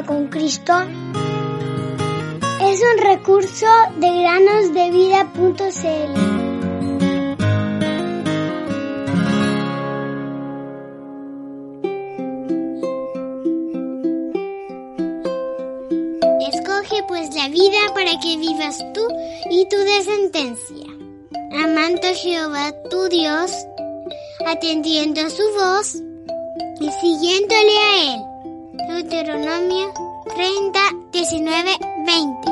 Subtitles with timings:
[0.00, 0.72] con Cristo
[2.62, 3.66] es un recurso
[3.98, 6.14] de granosdevida.cl.
[16.48, 19.06] Escoge pues la vida para que vivas tú
[19.50, 20.86] y tu descendencia,
[21.52, 23.52] amando a Jehová tu Dios,
[24.46, 25.96] atendiendo a su voz
[26.80, 28.31] y siguiéndole a él.
[28.72, 29.92] Deuteronomio
[30.34, 30.80] 30,
[31.12, 31.70] 19,
[32.06, 32.48] 20.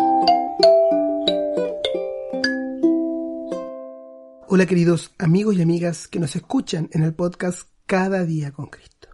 [4.48, 9.08] Hola queridos amigos y amigas que nos escuchan en el podcast Cada día con Cristo.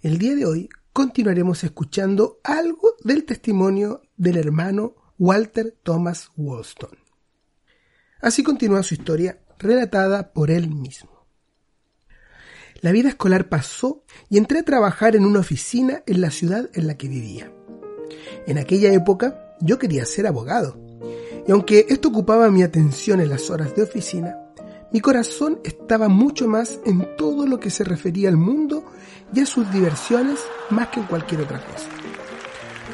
[0.00, 7.00] El día de hoy continuaremos escuchando algo del testimonio del hermano Walter Thomas Wollstone.
[8.22, 11.19] Así continúa su historia relatada por él mismo.
[12.82, 16.86] La vida escolar pasó y entré a trabajar en una oficina en la ciudad en
[16.86, 17.52] la que vivía.
[18.46, 20.78] En aquella época yo quería ser abogado,
[21.46, 24.36] y aunque esto ocupaba mi atención en las horas de oficina,
[24.92, 28.84] mi corazón estaba mucho más en todo lo que se refería al mundo
[29.34, 31.88] y a sus diversiones más que en cualquier otra cosa.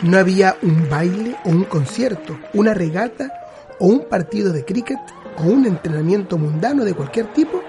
[0.02, 3.32] No había un baile o un concierto, una regata
[3.78, 4.98] o un partido de cricket
[5.38, 7.62] o un entrenamiento mundano de cualquier tipo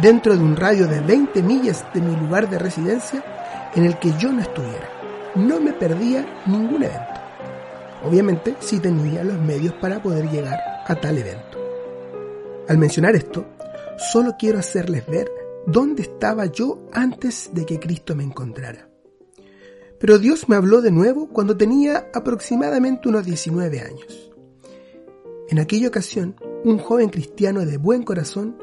[0.00, 3.22] dentro de un radio de 20 millas de mi lugar de residencia
[3.74, 4.88] en el que yo no estuviera.
[5.34, 7.20] No me perdía ningún evento.
[8.04, 11.58] Obviamente sí tenía los medios para poder llegar a tal evento.
[12.68, 13.46] Al mencionar esto,
[14.12, 15.30] solo quiero hacerles ver
[15.66, 18.88] dónde estaba yo antes de que Cristo me encontrara.
[19.98, 24.30] Pero Dios me habló de nuevo cuando tenía aproximadamente unos 19 años.
[25.48, 28.56] En aquella ocasión, un joven cristiano de buen corazón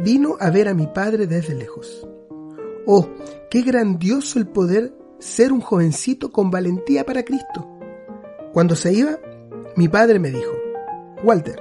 [0.00, 2.06] vino a ver a mi padre desde lejos.
[2.86, 3.08] Oh,
[3.50, 7.66] qué grandioso el poder ser un jovencito con valentía para Cristo.
[8.52, 9.18] Cuando se iba,
[9.76, 10.52] mi padre me dijo,
[11.24, 11.60] Walter,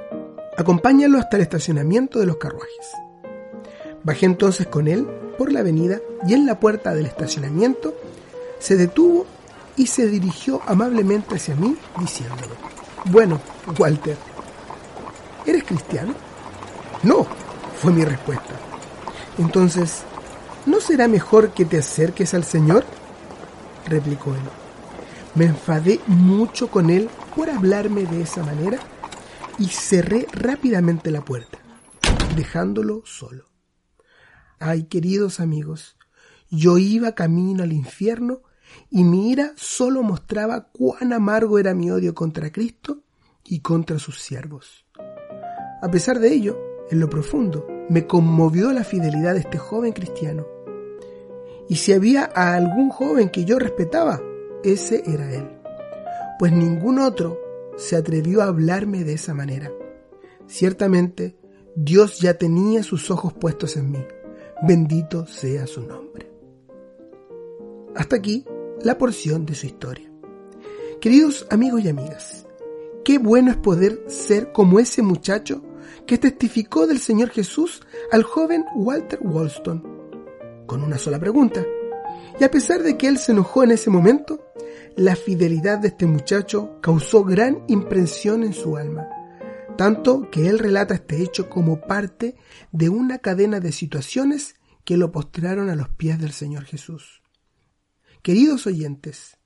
[0.57, 2.91] acompáñalo hasta el estacionamiento de los carruajes.
[4.03, 7.95] Bajé entonces con él por la avenida y en la puerta del estacionamiento
[8.59, 9.25] se detuvo
[9.75, 12.53] y se dirigió amablemente hacia mí diciéndome,
[13.05, 13.39] bueno,
[13.77, 14.15] Walter,
[15.45, 16.13] ¿eres cristiano?
[17.03, 17.27] No,
[17.81, 18.53] fue mi respuesta.
[19.37, 20.03] Entonces,
[20.65, 22.85] ¿no será mejor que te acerques al Señor?
[23.85, 24.41] replicó él.
[25.35, 28.79] Me enfadé mucho con él por hablarme de esa manera
[29.59, 31.59] y cerré rápidamente la puerta,
[32.35, 33.45] dejándolo solo.
[34.59, 35.97] Ay, queridos amigos,
[36.49, 38.41] yo iba camino al infierno
[38.89, 43.03] y mi ira solo mostraba cuán amargo era mi odio contra Cristo
[43.43, 44.85] y contra sus siervos.
[45.81, 46.57] A pesar de ello,
[46.89, 50.45] en lo profundo, me conmovió la fidelidad de este joven cristiano.
[51.67, 54.21] Y si había a algún joven que yo respetaba,
[54.63, 55.49] ese era él.
[56.37, 57.39] Pues ningún otro
[57.77, 59.71] se atrevió a hablarme de esa manera.
[60.47, 61.35] Ciertamente,
[61.75, 64.05] Dios ya tenía sus ojos puestos en mí.
[64.61, 66.31] Bendito sea su nombre.
[67.95, 68.45] Hasta aquí
[68.83, 70.09] la porción de su historia.
[71.01, 72.45] Queridos amigos y amigas,
[73.03, 75.61] qué bueno es poder ser como ese muchacho
[76.05, 77.81] que testificó del Señor Jesús
[78.11, 79.83] al joven Walter Wollstone,
[80.65, 81.63] con una sola pregunta.
[82.39, 84.51] Y a pesar de que él se enojó en ese momento,
[84.95, 89.07] la fidelidad de este muchacho causó gran impresión en su alma,
[89.77, 92.35] tanto que él relata este hecho como parte
[92.71, 97.21] de una cadena de situaciones que lo postraron a los pies del Señor Jesús.
[98.21, 99.37] Queridos oyentes,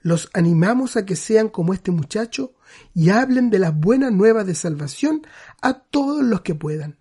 [0.00, 2.54] los animamos a que sean como este muchacho
[2.94, 5.22] y hablen de las buenas nuevas de salvación
[5.60, 6.98] a todos los que puedan.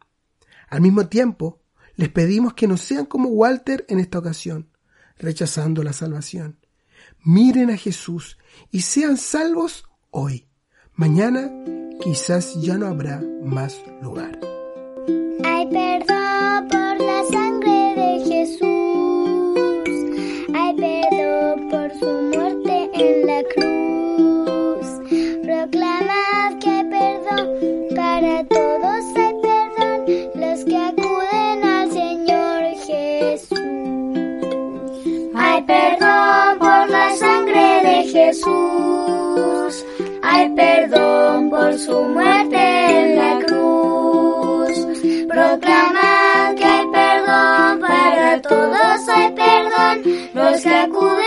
[0.69, 1.61] Al mismo tiempo,
[1.95, 4.69] les pedimos que no sean como Walter en esta ocasión,
[5.17, 6.59] rechazando la salvación.
[7.23, 8.37] Miren a Jesús
[8.71, 10.47] y sean salvos hoy.
[10.93, 11.51] Mañana
[12.01, 14.39] quizás ya no habrá más lugar.
[15.43, 16.16] Hay perdón
[38.37, 39.85] Jesús.
[40.21, 44.87] Hay perdón por su muerte en la cruz.
[45.27, 50.03] Proclama que hay perdón para todos, hay perdón
[50.33, 51.26] los que acuden